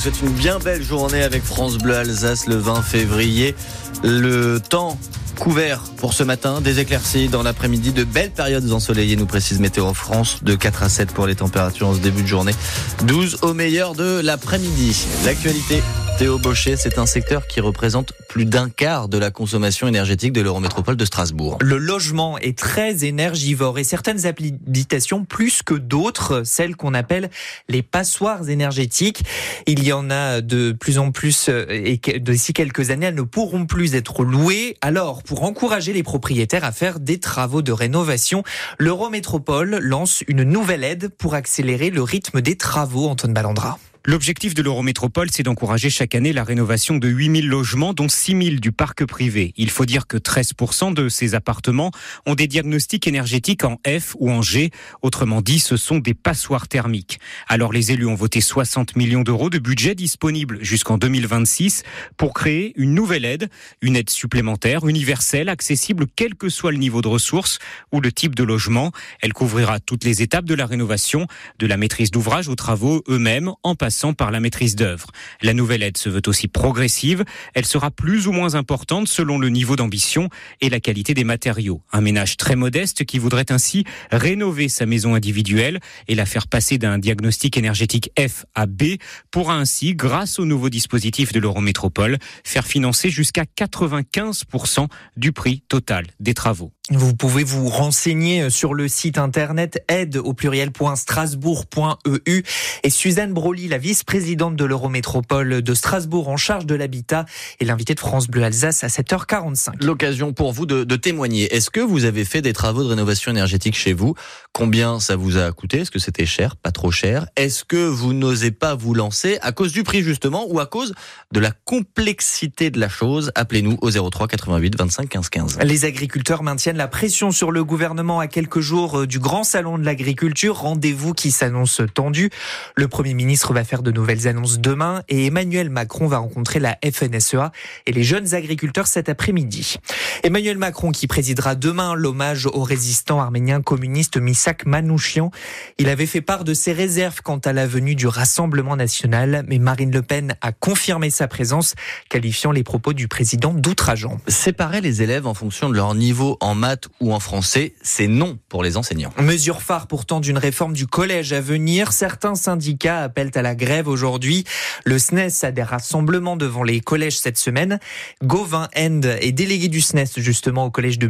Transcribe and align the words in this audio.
vous 0.00 0.10
souhaite 0.10 0.22
une 0.22 0.34
bien 0.34 0.58
belle 0.58 0.82
journée 0.82 1.22
avec 1.22 1.42
France 1.42 1.76
Bleu 1.76 1.94
Alsace 1.94 2.46
le 2.46 2.56
20 2.56 2.80
février. 2.80 3.54
Le 4.02 4.58
temps 4.58 4.98
couvert 5.38 5.82
pour 5.98 6.14
ce 6.14 6.22
matin, 6.22 6.62
des 6.62 6.78
éclaircies 6.78 7.28
dans 7.28 7.42
l'après-midi, 7.42 7.92
de 7.92 8.04
belles 8.04 8.30
périodes 8.30 8.72
ensoleillées, 8.72 9.16
nous 9.16 9.26
précise 9.26 9.60
Météo 9.60 9.92
France, 9.92 10.42
de 10.42 10.54
4 10.54 10.84
à 10.84 10.88
7 10.88 11.12
pour 11.12 11.26
les 11.26 11.34
températures 11.34 11.88
en 11.88 11.94
ce 11.94 11.98
début 11.98 12.22
de 12.22 12.28
journée, 12.28 12.54
12 13.02 13.40
au 13.42 13.52
meilleur 13.52 13.94
de 13.94 14.20
l'après-midi. 14.20 15.06
L'actualité 15.26 15.82
Théo 16.20 16.36
Baucher, 16.36 16.76
c'est 16.76 16.98
un 16.98 17.06
secteur 17.06 17.46
qui 17.46 17.62
représente 17.62 18.12
plus 18.28 18.44
d'un 18.44 18.68
quart 18.68 19.08
de 19.08 19.16
la 19.16 19.30
consommation 19.30 19.88
énergétique 19.88 20.34
de 20.34 20.42
l'Eurométropole 20.42 20.98
de 20.98 21.06
Strasbourg. 21.06 21.56
Le 21.62 21.78
logement 21.78 22.36
est 22.36 22.58
très 22.58 23.06
énergivore 23.06 23.78
et 23.78 23.84
certaines 23.84 24.26
habitations 24.26 25.24
plus 25.24 25.62
que 25.62 25.72
d'autres, 25.72 26.42
celles 26.44 26.76
qu'on 26.76 26.92
appelle 26.92 27.30
les 27.70 27.80
passoires 27.80 28.50
énergétiques. 28.50 29.22
Il 29.66 29.82
y 29.82 29.94
en 29.94 30.10
a 30.10 30.42
de 30.42 30.72
plus 30.72 30.98
en 30.98 31.10
plus 31.10 31.48
euh, 31.48 31.64
et 31.70 31.98
d'ici 32.18 32.52
quelques 32.52 32.90
années, 32.90 33.06
elles 33.06 33.14
ne 33.14 33.22
pourront 33.22 33.64
plus 33.64 33.94
être 33.94 34.22
louées. 34.22 34.76
Alors, 34.82 35.22
pour 35.22 35.44
encourager 35.44 35.94
les 35.94 36.02
propriétaires 36.02 36.64
à 36.64 36.72
faire 36.72 37.00
des 37.00 37.18
travaux 37.18 37.62
de 37.62 37.72
rénovation, 37.72 38.42
l'Eurométropole 38.76 39.78
lance 39.78 40.22
une 40.28 40.42
nouvelle 40.42 40.84
aide 40.84 41.08
pour 41.08 41.32
accélérer 41.32 41.88
le 41.88 42.02
rythme 42.02 42.42
des 42.42 42.56
travaux, 42.56 43.08
Antoine 43.08 43.32
Ballandra. 43.32 43.78
L'objectif 44.06 44.54
de 44.54 44.62
l'Eurométropole, 44.62 45.28
c'est 45.30 45.42
d'encourager 45.42 45.90
chaque 45.90 46.14
année 46.14 46.32
la 46.32 46.42
rénovation 46.42 46.96
de 46.96 47.06
8000 47.06 47.46
logements, 47.46 47.92
dont 47.92 48.08
6000 48.08 48.58
du 48.58 48.72
parc 48.72 49.04
privé. 49.04 49.52
Il 49.58 49.68
faut 49.68 49.84
dire 49.84 50.06
que 50.06 50.16
13% 50.16 50.94
de 50.94 51.10
ces 51.10 51.34
appartements 51.34 51.90
ont 52.24 52.34
des 52.34 52.46
diagnostics 52.46 53.06
énergétiques 53.06 53.62
en 53.62 53.78
F 53.86 54.16
ou 54.18 54.30
en 54.30 54.40
G. 54.40 54.70
Autrement 55.02 55.42
dit, 55.42 55.60
ce 55.60 55.76
sont 55.76 55.98
des 55.98 56.14
passoires 56.14 56.66
thermiques. 56.66 57.20
Alors 57.46 57.74
les 57.74 57.92
élus 57.92 58.06
ont 58.06 58.14
voté 58.14 58.40
60 58.40 58.96
millions 58.96 59.20
d'euros 59.20 59.50
de 59.50 59.58
budget 59.58 59.94
disponible 59.94 60.60
jusqu'en 60.62 60.96
2026 60.96 61.82
pour 62.16 62.32
créer 62.32 62.72
une 62.76 62.94
nouvelle 62.94 63.26
aide, 63.26 63.50
une 63.82 63.96
aide 63.96 64.08
supplémentaire, 64.08 64.88
universelle, 64.88 65.50
accessible 65.50 66.06
quel 66.16 66.36
que 66.36 66.48
soit 66.48 66.72
le 66.72 66.78
niveau 66.78 67.02
de 67.02 67.08
ressources 67.08 67.58
ou 67.92 68.00
le 68.00 68.10
type 68.12 68.34
de 68.34 68.44
logement. 68.44 68.92
Elle 69.20 69.34
couvrira 69.34 69.78
toutes 69.78 70.04
les 70.04 70.22
étapes 70.22 70.46
de 70.46 70.54
la 70.54 70.64
rénovation, 70.64 71.26
de 71.58 71.66
la 71.66 71.76
maîtrise 71.76 72.10
d'ouvrage 72.10 72.48
aux 72.48 72.56
travaux 72.56 73.02
eux-mêmes, 73.06 73.52
en 73.62 73.74
passant 73.74 73.89
par 74.16 74.30
la 74.30 74.40
maîtrise 74.40 74.76
d'œuvre. 74.76 75.08
La 75.42 75.52
nouvelle 75.52 75.82
aide 75.82 75.96
se 75.96 76.08
veut 76.08 76.22
aussi 76.26 76.48
progressive. 76.48 77.24
Elle 77.54 77.66
sera 77.66 77.90
plus 77.90 78.26
ou 78.26 78.32
moins 78.32 78.54
importante 78.54 79.08
selon 79.08 79.38
le 79.38 79.48
niveau 79.48 79.76
d'ambition 79.76 80.28
et 80.60 80.70
la 80.70 80.80
qualité 80.80 81.14
des 81.14 81.24
matériaux. 81.24 81.82
Un 81.92 82.00
ménage 82.00 82.36
très 82.36 82.56
modeste 82.56 83.04
qui 83.04 83.18
voudrait 83.18 83.50
ainsi 83.52 83.84
rénover 84.10 84.68
sa 84.68 84.86
maison 84.86 85.14
individuelle 85.14 85.80
et 86.08 86.14
la 86.14 86.26
faire 86.26 86.46
passer 86.46 86.78
d'un 86.78 86.98
diagnostic 86.98 87.56
énergétique 87.56 88.10
F 88.18 88.44
à 88.54 88.66
B 88.66 88.96
pourra 89.30 89.56
ainsi, 89.56 89.94
grâce 89.94 90.38
au 90.38 90.44
nouveau 90.44 90.70
dispositif 90.70 91.32
de 91.32 91.40
l'Eurométropole, 91.40 92.18
faire 92.44 92.66
financer 92.66 93.10
jusqu'à 93.10 93.44
95% 93.44 94.86
du 95.16 95.32
prix 95.32 95.62
total 95.68 96.06
des 96.20 96.34
travaux. 96.34 96.72
Vous 96.92 97.14
pouvez 97.14 97.44
vous 97.44 97.68
renseigner 97.68 98.50
sur 98.50 98.74
le 98.74 98.88
site 98.88 99.16
internet 99.16 99.84
aide 99.86 100.16
au 100.16 100.34
pluriel.strasbourg.eu 100.34 102.42
et 102.82 102.90
Suzanne 102.90 103.32
Broly, 103.32 103.68
la 103.68 103.78
vice-présidente 103.78 104.56
de 104.56 104.64
l'Eurométropole 104.64 105.62
de 105.62 105.74
Strasbourg 105.74 106.28
en 106.28 106.36
charge 106.36 106.66
de 106.66 106.74
l'habitat 106.74 107.26
et 107.60 107.64
l'invité 107.64 107.94
de 107.94 108.00
France 108.00 108.26
Bleu 108.26 108.42
Alsace 108.42 108.82
à 108.82 108.88
7h45. 108.88 109.84
L'occasion 109.84 110.32
pour 110.32 110.52
vous 110.52 110.66
de, 110.66 110.82
de 110.82 110.96
témoigner. 110.96 111.54
Est-ce 111.54 111.70
que 111.70 111.78
vous 111.78 112.06
avez 112.06 112.24
fait 112.24 112.42
des 112.42 112.52
travaux 112.52 112.82
de 112.82 112.88
rénovation 112.88 113.30
énergétique 113.30 113.76
chez 113.76 113.92
vous? 113.92 114.16
Combien 114.52 114.98
ça 114.98 115.14
vous 115.14 115.38
a 115.38 115.52
coûté? 115.52 115.78
Est-ce 115.78 115.92
que 115.92 116.00
c'était 116.00 116.26
cher? 116.26 116.56
Pas 116.56 116.72
trop 116.72 116.90
cher? 116.90 117.26
Est-ce 117.36 117.62
que 117.62 117.86
vous 117.86 118.14
n'osez 118.14 118.50
pas 118.50 118.74
vous 118.74 118.94
lancer 118.94 119.38
à 119.42 119.52
cause 119.52 119.70
du 119.70 119.84
prix 119.84 120.02
justement 120.02 120.44
ou 120.48 120.58
à 120.58 120.66
cause 120.66 120.92
de 121.32 121.38
la 121.38 121.52
complexité 121.52 122.70
de 122.70 122.80
la 122.80 122.88
chose? 122.88 123.30
Appelez-nous 123.36 123.78
au 123.80 123.92
03 123.92 124.26
88 124.26 124.76
25 124.76 125.08
15 125.08 125.28
15. 125.28 125.58
Les 125.62 125.84
agriculteurs 125.84 126.42
maintiennent 126.42 126.79
la 126.80 126.88
pression 126.88 127.30
sur 127.30 127.50
le 127.50 127.62
gouvernement 127.62 128.20
à 128.20 128.26
quelques 128.26 128.60
jours 128.60 129.00
euh, 129.00 129.06
du 129.06 129.18
grand 129.18 129.44
salon 129.44 129.76
de 129.76 129.84
l'agriculture, 129.84 130.56
rendez-vous 130.56 131.12
qui 131.12 131.30
s'annonce 131.30 131.82
tendu. 131.92 132.30
Le 132.74 132.88
Premier 132.88 133.12
ministre 133.12 133.52
va 133.52 133.64
faire 133.64 133.82
de 133.82 133.90
nouvelles 133.90 134.26
annonces 134.26 134.60
demain 134.60 135.02
et 135.10 135.26
Emmanuel 135.26 135.68
Macron 135.68 136.06
va 136.06 136.16
rencontrer 136.16 136.58
la 136.58 136.78
FNSEA 136.82 137.52
et 137.84 137.92
les 137.92 138.02
jeunes 138.02 138.32
agriculteurs 138.32 138.86
cet 138.86 139.10
après-midi. 139.10 139.76
Emmanuel 140.22 140.56
Macron 140.56 140.90
qui 140.90 141.06
présidera 141.06 141.54
demain 141.54 141.94
l'hommage 141.94 142.46
au 142.46 142.62
résistant 142.62 143.20
arménien 143.20 143.60
communiste 143.60 144.16
Misak 144.16 144.64
Manouchian. 144.64 145.30
Il 145.76 145.90
avait 145.90 146.06
fait 146.06 146.22
part 146.22 146.44
de 146.44 146.54
ses 146.54 146.72
réserves 146.72 147.20
quant 147.22 147.40
à 147.44 147.52
la 147.52 147.66
venue 147.66 147.94
du 147.94 148.06
Rassemblement 148.06 148.76
national, 148.76 149.44
mais 149.46 149.58
Marine 149.58 149.92
Le 149.92 150.00
Pen 150.00 150.34
a 150.40 150.52
confirmé 150.52 151.10
sa 151.10 151.28
présence, 151.28 151.74
qualifiant 152.08 152.52
les 152.52 152.64
propos 152.64 152.94
du 152.94 153.06
président 153.06 153.52
d'outrageants. 153.52 154.18
Séparer 154.28 154.80
les 154.80 155.02
élèves 155.02 155.26
en 155.26 155.34
fonction 155.34 155.68
de 155.68 155.74
leur 155.74 155.94
niveau 155.94 156.38
en 156.40 156.54
maths 156.54 156.69
ou 157.00 157.12
en 157.12 157.20
français, 157.20 157.74
c'est 157.82 158.06
non 158.06 158.38
pour 158.48 158.62
les 158.62 158.76
enseignants. 158.76 159.12
Mesure 159.18 159.62
phare 159.62 159.86
pourtant 159.86 160.20
d'une 160.20 160.38
réforme 160.38 160.72
du 160.72 160.86
collège 160.86 161.32
à 161.32 161.40
venir. 161.40 161.92
Certains 161.92 162.34
syndicats 162.34 163.02
appellent 163.02 163.32
à 163.34 163.42
la 163.42 163.54
grève 163.54 163.88
aujourd'hui. 163.88 164.44
Le 164.84 164.98
SNES 164.98 165.30
a 165.42 165.52
des 165.52 165.62
rassemblements 165.62 166.36
devant 166.36 166.62
les 166.62 166.80
collèges 166.80 167.18
cette 167.18 167.38
semaine. 167.38 167.78
Gauvin 168.22 168.68
End 168.76 169.00
est 169.02 169.32
délégué 169.32 169.68
du 169.68 169.80
SNES 169.80 170.06
justement 170.16 170.64
au 170.64 170.70
collège 170.70 170.98
de 170.98 171.08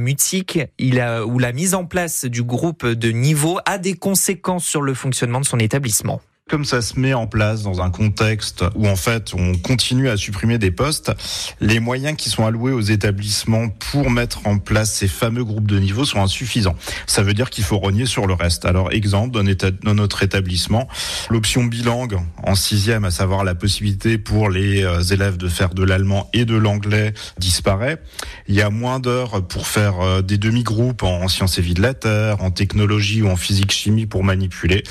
a, 1.00 1.24
où 1.24 1.38
la 1.38 1.52
mise 1.52 1.74
en 1.74 1.84
place 1.84 2.24
du 2.24 2.42
groupe 2.42 2.86
de 2.86 3.10
niveau 3.10 3.58
a 3.66 3.78
des 3.78 3.94
conséquences 3.94 4.64
sur 4.64 4.82
le 4.82 4.94
fonctionnement 4.94 5.40
de 5.40 5.46
son 5.46 5.58
établissement 5.58 6.20
comme 6.50 6.64
ça 6.64 6.82
se 6.82 6.98
met 6.98 7.14
en 7.14 7.28
place 7.28 7.62
dans 7.62 7.80
un 7.80 7.90
contexte 7.90 8.64
où 8.74 8.88
en 8.88 8.96
fait 8.96 9.34
on 9.34 9.56
continue 9.56 10.08
à 10.08 10.16
supprimer 10.16 10.58
des 10.58 10.72
postes, 10.72 11.12
les 11.60 11.78
moyens 11.78 12.16
qui 12.16 12.28
sont 12.28 12.44
alloués 12.44 12.72
aux 12.72 12.80
établissements 12.80 13.68
pour 13.68 14.10
mettre 14.10 14.48
en 14.48 14.58
place 14.58 14.92
ces 14.92 15.06
fameux 15.06 15.44
groupes 15.44 15.68
de 15.68 15.78
niveau 15.78 16.04
sont 16.04 16.20
insuffisants. 16.20 16.74
Ça 17.06 17.22
veut 17.22 17.34
dire 17.34 17.50
qu'il 17.50 17.62
faut 17.62 17.78
rogner 17.78 18.04
sur 18.04 18.26
le 18.26 18.34
reste. 18.34 18.64
Alors 18.64 18.90
exemple, 18.90 19.32
dans, 19.32 19.94
notre 19.94 20.24
établissement, 20.24 20.88
l'option 21.30 21.62
bilingue 21.62 22.18
en 22.42 22.56
sixième, 22.56 23.04
à 23.04 23.12
savoir 23.12 23.44
la 23.44 23.54
possibilité 23.54 24.18
pour 24.18 24.50
les 24.50 24.82
euh, 24.82 25.02
élèves 25.02 25.36
de 25.36 25.48
faire 25.48 25.72
de 25.72 25.84
l'allemand 25.84 26.28
et 26.32 26.44
de 26.44 26.56
l'anglais 26.56 27.14
disparaît. 27.38 28.02
Il 28.48 28.56
y 28.56 28.62
a 28.62 28.70
moins 28.70 28.98
d'heures 28.98 29.46
pour 29.46 29.68
faire 29.68 30.00
euh, 30.00 30.22
des 30.22 30.36
demi-groupes 30.36 31.04
en 31.04 31.28
sciences 31.28 31.58
et 31.58 31.62
vie 31.62 31.74
de 31.74 31.82
la 31.82 31.94
Terre, 31.94 32.42
en 32.42 32.50
technologie 32.50 33.22
ou 33.22 33.28
en 33.28 33.36
physique-chimie 33.36 34.06
pour 34.06 34.24
manipuler. 34.24 34.82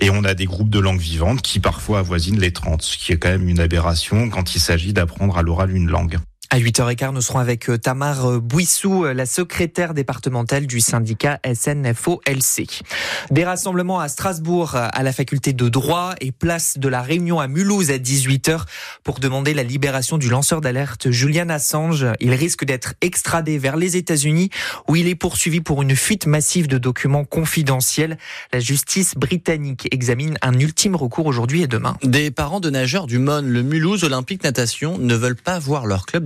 Et 0.00 0.08
on 0.08 0.24
a 0.24 0.32
des 0.32 0.46
groupes 0.46 0.70
de 0.70 0.78
langue 0.78 0.93
vivante 0.98 1.42
qui 1.42 1.60
parfois 1.60 2.00
avoisine 2.00 2.38
les 2.40 2.52
30, 2.52 2.82
ce 2.82 2.96
qui 2.96 3.12
est 3.12 3.18
quand 3.18 3.30
même 3.30 3.48
une 3.48 3.60
aberration 3.60 4.28
quand 4.30 4.54
il 4.54 4.60
s'agit 4.60 4.92
d'apprendre 4.92 5.36
à 5.38 5.42
l'oral 5.42 5.74
une 5.74 5.88
langue. 5.88 6.18
À 6.54 6.60
8h15, 6.60 7.12
nous 7.12 7.20
serons 7.20 7.40
avec 7.40 7.68
euh, 7.68 7.78
Tamar 7.78 8.30
euh, 8.30 8.38
Bouissou, 8.38 9.06
euh, 9.06 9.12
la 9.12 9.26
secrétaire 9.26 9.92
départementale 9.92 10.68
du 10.68 10.78
syndicat 10.78 11.40
SNFO-LC. 11.44 12.84
Des 13.32 13.42
rassemblements 13.42 13.98
à 13.98 14.06
Strasbourg, 14.06 14.76
à 14.76 15.02
la 15.02 15.12
faculté 15.12 15.52
de 15.52 15.68
droit 15.68 16.14
et 16.20 16.30
place 16.30 16.78
de 16.78 16.86
la 16.86 17.02
Réunion 17.02 17.40
à 17.40 17.48
Mulhouse 17.48 17.90
à 17.90 17.98
18h 17.98 18.66
pour 19.02 19.18
demander 19.18 19.52
la 19.52 19.64
libération 19.64 20.16
du 20.16 20.28
lanceur 20.28 20.60
d'alerte 20.60 21.10
Julian 21.10 21.48
Assange. 21.48 22.06
Il 22.20 22.32
risque 22.32 22.64
d'être 22.64 22.94
extradé 23.00 23.58
vers 23.58 23.76
les 23.76 23.96
États-Unis 23.96 24.50
où 24.86 24.94
il 24.94 25.08
est 25.08 25.16
poursuivi 25.16 25.60
pour 25.60 25.82
une 25.82 25.96
fuite 25.96 26.26
massive 26.26 26.68
de 26.68 26.78
documents 26.78 27.24
confidentiels. 27.24 28.16
La 28.52 28.60
justice 28.60 29.16
britannique 29.16 29.88
examine 29.90 30.38
un 30.40 30.56
ultime 30.60 30.94
recours 30.94 31.26
aujourd'hui 31.26 31.62
et 31.62 31.66
demain. 31.66 31.96
Des 32.04 32.30
parents 32.30 32.60
de 32.60 32.70
nageurs 32.70 33.08
du 33.08 33.18
MON, 33.18 33.42
le 33.42 33.64
Mulhouse 33.64 34.04
Olympique 34.04 34.44
Natation, 34.44 34.98
ne 34.98 35.16
veulent 35.16 35.34
pas 35.34 35.58
voir 35.58 35.86
leur 35.86 36.06
club 36.06 36.22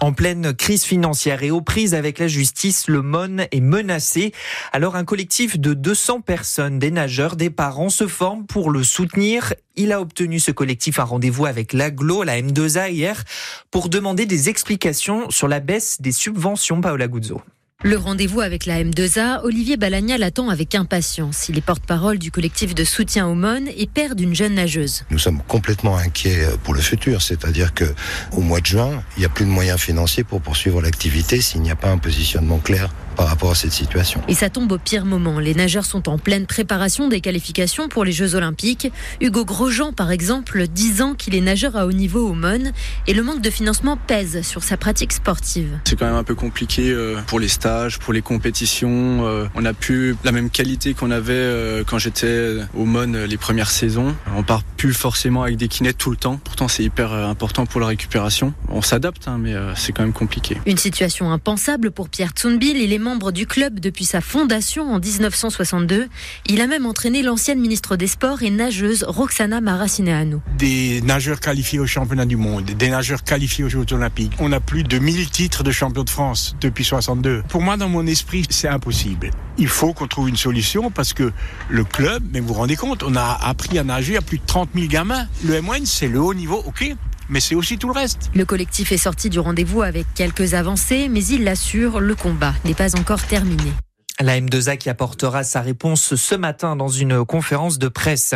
en 0.00 0.12
pleine 0.12 0.54
crise 0.54 0.84
financière 0.84 1.42
et 1.42 1.50
aux 1.50 1.60
prises 1.60 1.94
avec 1.94 2.18
la 2.18 2.28
justice, 2.28 2.88
le 2.88 3.02
MON 3.02 3.46
est 3.50 3.60
menacé. 3.60 4.32
Alors 4.72 4.96
un 4.96 5.04
collectif 5.04 5.58
de 5.58 5.74
200 5.74 6.20
personnes, 6.20 6.78
des 6.78 6.90
nageurs, 6.90 7.36
des 7.36 7.50
parents, 7.50 7.88
se 7.88 8.06
forme 8.06 8.46
pour 8.46 8.70
le 8.70 8.82
soutenir. 8.82 9.54
Il 9.76 9.92
a 9.92 10.00
obtenu 10.00 10.38
ce 10.38 10.50
collectif 10.50 10.98
un 10.98 11.04
rendez-vous 11.04 11.46
avec 11.46 11.72
l'AGLO, 11.72 12.22
la 12.22 12.40
M2A 12.40 12.90
hier, 12.90 13.24
pour 13.70 13.88
demander 13.88 14.26
des 14.26 14.48
explications 14.48 15.30
sur 15.30 15.48
la 15.48 15.60
baisse 15.60 16.00
des 16.00 16.12
subventions, 16.12 16.80
Paola 16.80 17.08
Guzzo. 17.08 17.40
Le 17.82 17.98
rendez-vous 17.98 18.40
avec 18.40 18.64
la 18.64 18.82
M2A, 18.82 19.40
Olivier 19.42 19.76
Balagna 19.76 20.16
l'attend 20.16 20.48
avec 20.48 20.74
impatience. 20.74 21.50
Il 21.50 21.58
est 21.58 21.60
porte-parole 21.60 22.18
du 22.18 22.30
collectif 22.30 22.74
de 22.74 22.82
soutien 22.82 23.26
au 23.26 23.34
MON 23.34 23.66
et 23.76 23.86
père 23.86 24.14
d'une 24.14 24.34
jeune 24.34 24.54
nageuse. 24.54 25.04
Nous 25.10 25.18
sommes 25.18 25.42
complètement 25.46 25.98
inquiets 25.98 26.46
pour 26.62 26.72
le 26.72 26.80
futur, 26.80 27.20
c'est-à-dire 27.20 27.74
que 27.74 27.84
au 28.32 28.40
mois 28.40 28.60
de 28.60 28.66
juin, 28.66 29.02
il 29.16 29.20
n'y 29.20 29.26
a 29.26 29.28
plus 29.28 29.44
de 29.44 29.50
moyens 29.50 29.78
financiers 29.78 30.24
pour 30.24 30.40
poursuivre 30.40 30.80
l'activité 30.80 31.42
s'il 31.42 31.60
n'y 31.60 31.70
a 31.70 31.76
pas 31.76 31.90
un 31.90 31.98
positionnement 31.98 32.58
clair 32.58 32.88
par 33.14 33.28
rapport 33.28 33.50
à 33.50 33.54
cette 33.54 33.72
situation. 33.72 34.20
Et 34.28 34.34
ça 34.34 34.50
tombe 34.50 34.70
au 34.72 34.78
pire 34.78 35.04
moment. 35.04 35.38
Les 35.38 35.54
nageurs 35.54 35.84
sont 35.84 36.08
en 36.08 36.18
pleine 36.18 36.46
préparation 36.46 37.08
des 37.08 37.20
qualifications 37.20 37.88
pour 37.88 38.04
les 38.04 38.12
Jeux 38.12 38.34
Olympiques. 38.34 38.90
Hugo 39.20 39.44
Grosjean, 39.44 39.92
par 39.92 40.10
exemple, 40.10 40.66
disant 40.68 41.14
qu'il 41.14 41.34
est 41.34 41.40
nageur 41.40 41.76
à 41.76 41.86
haut 41.86 41.92
niveau 41.92 42.28
au 42.28 42.34
MON 42.34 42.72
et 43.06 43.14
le 43.14 43.22
manque 43.22 43.40
de 43.40 43.50
financement 43.50 43.96
pèse 43.96 44.42
sur 44.42 44.62
sa 44.62 44.76
pratique 44.76 45.12
sportive. 45.12 45.78
C'est 45.84 45.96
quand 45.96 46.06
même 46.06 46.14
un 46.14 46.24
peu 46.24 46.34
compliqué 46.34 46.90
euh, 46.90 47.20
pour 47.26 47.40
les 47.40 47.48
stages, 47.48 47.98
pour 47.98 48.12
les 48.12 48.22
compétitions. 48.22 49.26
Euh, 49.26 49.46
on 49.54 49.62
n'a 49.62 49.72
plus 49.72 50.16
la 50.24 50.32
même 50.32 50.50
qualité 50.50 50.94
qu'on 50.94 51.10
avait 51.10 51.32
euh, 51.34 51.84
quand 51.86 51.98
j'étais 51.98 52.58
au 52.74 52.84
MON 52.84 53.26
les 53.26 53.36
premières 53.36 53.70
saisons. 53.70 54.14
On 54.36 54.42
part 54.42 54.62
plus 54.76 54.92
forcément 54.92 55.42
avec 55.42 55.56
des 55.56 55.68
kinets 55.68 55.92
tout 55.92 56.10
le 56.10 56.16
temps. 56.16 56.40
Pourtant, 56.42 56.68
c'est 56.68 56.82
hyper 56.82 57.12
important 57.12 57.66
pour 57.66 57.80
la 57.80 57.86
récupération. 57.86 58.54
On 58.68 58.82
s'adapte, 58.82 59.28
hein, 59.28 59.38
mais 59.40 59.54
c'est 59.76 59.92
quand 59.92 60.02
même 60.02 60.12
compliqué. 60.12 60.58
Une 60.66 60.78
situation 60.78 61.30
impensable 61.32 61.90
pour 61.90 62.08
Pierre 62.08 62.30
Tsunbil. 62.30 62.76
Il 62.76 62.92
est 62.92 62.98
membre 63.04 63.30
du 63.30 63.46
club 63.46 63.78
depuis 63.78 64.04
sa 64.04 64.20
fondation 64.20 64.92
en 64.92 64.98
1962. 64.98 66.08
Il 66.46 66.60
a 66.60 66.66
même 66.66 66.86
entraîné 66.86 67.22
l'ancienne 67.22 67.60
ministre 67.60 67.96
des 67.96 68.06
Sports 68.06 68.42
et 68.42 68.50
nageuse 68.50 69.04
Roxana 69.06 69.60
Maracineanu. 69.60 70.38
Des 70.58 71.02
nageurs 71.02 71.38
qualifiés 71.38 71.78
au 71.78 71.86
championnat 71.86 72.24
du 72.24 72.36
monde, 72.36 72.64
des 72.64 72.88
nageurs 72.88 73.22
qualifiés 73.22 73.64
aux 73.64 73.68
Jeux 73.68 73.84
olympiques. 73.92 74.32
On 74.38 74.50
a 74.52 74.60
plus 74.60 74.82
de 74.82 74.98
1000 74.98 75.30
titres 75.30 75.62
de 75.62 75.70
champion 75.70 76.02
de 76.02 76.10
France 76.10 76.56
depuis 76.60 76.84
62. 76.84 77.42
Pour 77.48 77.60
moi, 77.60 77.76
dans 77.76 77.88
mon 77.88 78.06
esprit, 78.06 78.46
c'est 78.48 78.68
impossible. 78.68 79.30
Il 79.58 79.68
faut 79.68 79.92
qu'on 79.92 80.08
trouve 80.08 80.28
une 80.30 80.36
solution 80.36 80.90
parce 80.90 81.12
que 81.12 81.30
le 81.68 81.84
club, 81.84 82.22
mais 82.32 82.40
vous 82.40 82.48
vous 82.48 82.54
rendez 82.54 82.76
compte, 82.76 83.02
on 83.02 83.14
a 83.14 83.38
appris 83.42 83.78
à 83.78 83.84
nager 83.84 84.16
à 84.16 84.22
plus 84.22 84.38
de 84.38 84.46
30 84.46 84.70
000 84.74 84.86
gamins. 84.86 85.26
Le 85.44 85.60
M1, 85.60 85.84
c'est 85.84 86.08
le 86.08 86.20
haut 86.20 86.34
niveau, 86.34 86.62
ok, 86.66 86.96
mais 87.28 87.40
c'est 87.40 87.54
aussi 87.54 87.78
tout 87.78 87.88
le 87.88 87.94
reste. 87.94 88.30
Le 88.34 88.44
collectif 88.44 88.92
est 88.92 88.98
sorti 88.98 89.30
du 89.30 89.38
rendez-vous 89.38 89.82
avec 89.82 90.06
quelques 90.14 90.54
avancées, 90.54 91.08
mais 91.08 91.24
il 91.24 91.44
l'assure, 91.44 92.00
le 92.00 92.14
combat 92.14 92.54
n'est 92.64 92.74
pas 92.74 92.96
encore 92.98 93.22
terminé. 93.22 93.72
La 94.20 94.38
M2A 94.38 94.78
qui 94.78 94.88
apportera 94.90 95.42
sa 95.42 95.60
réponse 95.60 96.14
ce 96.14 96.34
matin 96.36 96.76
dans 96.76 96.88
une 96.88 97.24
conférence 97.24 97.80
de 97.80 97.88
presse. 97.88 98.34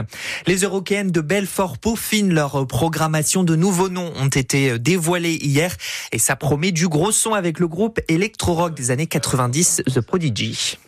Les 0.49 0.59
Européennes 0.59 1.13
de 1.13 1.21
Belfort 1.21 1.79
peaufinent 1.79 2.35
leur 2.35 2.67
programmation. 2.67 3.45
De 3.45 3.55
nouveaux 3.55 3.89
noms 3.89 4.13
ont 4.17 4.29
été 4.29 4.77
dévoilés 4.81 5.39
hier 5.41 5.77
et 6.11 6.19
ça 6.19 6.35
promet 6.35 6.73
du 6.73 6.89
gros 6.89 7.13
son 7.13 7.33
avec 7.33 7.61
le 7.61 7.69
groupe 7.69 8.01
électro-rock 8.09 8.75
des 8.75 8.91
années 8.91 9.07
90, 9.07 9.83
The 9.87 10.01
Prodigy. 10.01 10.79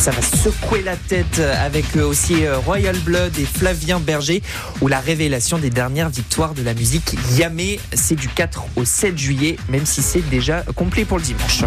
Ça 0.00 0.12
va 0.12 0.22
secouer 0.22 0.82
la 0.82 0.96
tête 0.96 1.40
avec 1.62 1.94
aussi 1.96 2.46
euh, 2.46 2.56
Royal 2.56 2.96
Blood 3.00 3.38
et 3.38 3.44
Flavien 3.44 4.00
Berger 4.00 4.42
ou 4.80 4.88
la 4.88 4.98
révélation 4.98 5.58
des 5.58 5.68
dernières 5.68 6.08
victoires 6.08 6.54
de 6.54 6.62
la 6.62 6.72
musique 6.72 7.16
Yamé. 7.32 7.78
C'est 7.92 8.14
du 8.14 8.28
4 8.28 8.64
au 8.76 8.86
7 8.86 9.18
juillet, 9.18 9.56
même 9.68 9.84
si 9.84 10.00
c'est 10.00 10.26
déjà 10.30 10.62
complet 10.74 11.04
pour 11.04 11.18
le 11.18 11.24
dimanche. 11.24 11.64